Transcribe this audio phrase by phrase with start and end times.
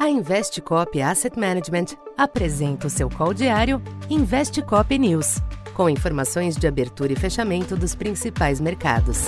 [0.00, 5.42] A Investcop Asset Management apresenta o seu call diário Investcop News,
[5.74, 9.26] com informações de abertura e fechamento dos principais mercados.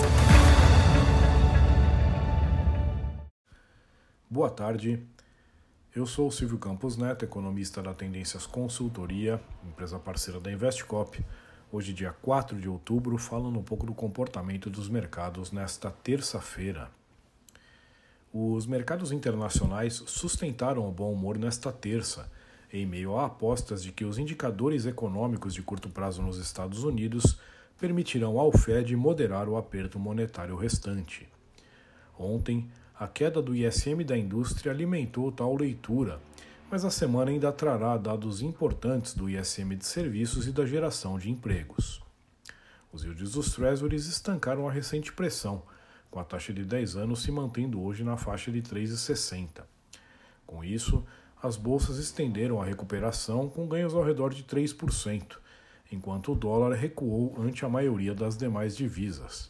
[4.27, 4.99] Boa tarde.
[5.95, 11.23] Eu sou o Silvio Campos Neto, economista da Tendências Consultoria, empresa parceira da Investcop.
[11.71, 16.89] Hoje, dia 4 de outubro, falando um pouco do comportamento dos mercados nesta terça-feira.
[18.35, 22.27] Os mercados internacionais sustentaram o bom humor nesta terça,
[22.73, 27.37] em meio a apostas de que os indicadores econômicos de curto prazo nos Estados Unidos
[27.77, 31.29] permitirão ao Fed moderar o aperto monetário restante.
[32.17, 32.67] Ontem,
[32.99, 36.19] a queda do ISM da indústria alimentou tal leitura,
[36.71, 41.29] mas a semana ainda trará dados importantes do ISM de serviços e da geração de
[41.29, 42.01] empregos.
[42.91, 45.61] Os yields dos Treasuries estancaram a recente pressão
[46.13, 49.63] com a taxa de 10 anos se mantendo hoje na faixa de 3,60.
[50.45, 51.03] Com isso,
[51.41, 55.37] as bolsas estenderam a recuperação com ganhos ao redor de 3%,
[55.91, 59.49] enquanto o dólar recuou ante a maioria das demais divisas.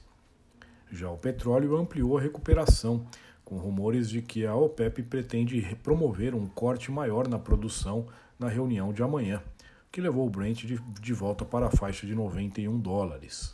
[0.89, 3.05] Já o petróleo ampliou a recuperação,
[3.43, 8.07] com rumores de que a OPEP pretende promover um corte maior na produção
[8.39, 9.43] na reunião de amanhã,
[9.91, 13.53] que levou o Brent de, volta para a faixa de 91 dólares.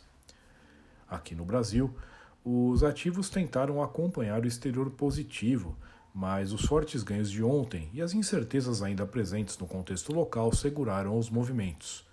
[1.08, 1.92] Aqui no Brasil,
[2.44, 5.76] os ativos tentaram acompanhar o exterior positivo,
[6.14, 11.18] mas os fortes ganhos de ontem e as incertezas ainda presentes no contexto local seguraram
[11.18, 12.04] os movimentos.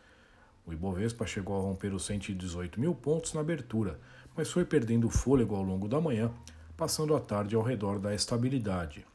[0.65, 3.99] O Ibovespa chegou a romper os 118 mil pontos na abertura,
[4.35, 6.29] mas foi perdendo fôlego ao longo da manhã,
[6.75, 9.05] passando a tarde ao redor da estabilidade.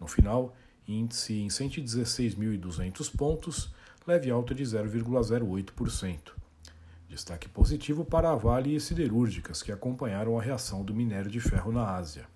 [0.00, 0.54] No final,
[0.86, 3.72] índice em 116.200 pontos,
[4.06, 6.43] leve alta de 0,08%.
[7.14, 11.70] Destaque positivo para a Vale e siderúrgicas, que acompanharam a reação do minério de ferro
[11.70, 12.26] na Ásia.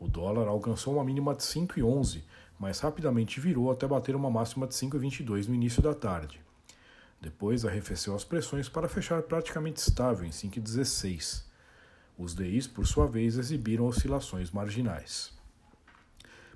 [0.00, 2.22] O dólar alcançou uma mínima de 5,11,
[2.58, 6.40] mas rapidamente virou até bater uma máxima de 5,22 no início da tarde.
[7.20, 11.44] Depois arrefeceu as pressões para fechar praticamente estável em 5,16.
[12.16, 15.34] Os DIs, por sua vez, exibiram oscilações marginais.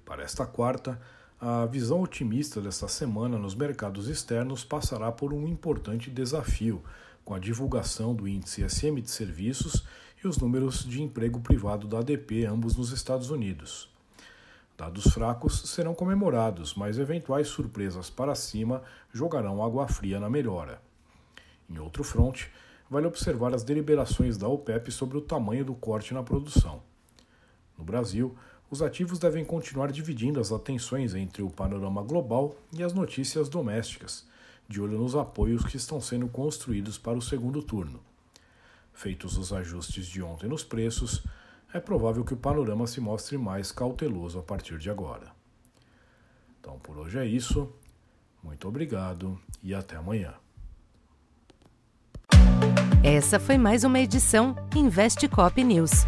[0.07, 0.99] Para esta quarta,
[1.39, 6.83] a visão otimista desta semana nos mercados externos passará por um importante desafio
[7.27, 9.85] com a divulgação do índice SM de serviços
[10.23, 13.91] e os números de emprego privado da ADP, ambos nos Estados Unidos.
[14.79, 18.81] Dados fracos serão comemorados, mas eventuais surpresas para cima
[19.13, 20.81] jogarão água fria na melhora.
[21.69, 22.49] Em outro fronte,
[22.89, 26.81] vale observar as deliberações da OPEP sobre o tamanho do corte na produção.
[27.77, 28.37] No Brasil,
[28.71, 34.25] os ativos devem continuar dividindo as atenções entre o panorama global e as notícias domésticas,
[34.69, 38.01] de olho nos apoios que estão sendo construídos para o segundo turno.
[38.93, 41.23] Feitos os ajustes de ontem nos preços,
[41.73, 45.31] é provável que o panorama se mostre mais cauteloso a partir de agora.
[46.61, 47.71] Então por hoje é isso.
[48.43, 50.35] Muito obrigado e até amanhã.
[53.03, 56.05] Essa foi mais uma edição Investe Cop News.